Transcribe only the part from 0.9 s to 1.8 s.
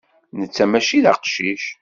d aqcic.